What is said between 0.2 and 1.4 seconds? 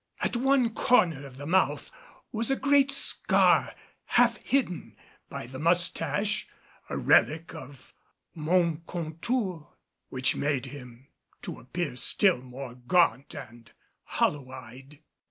At one corner of